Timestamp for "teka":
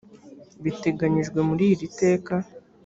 1.99-2.33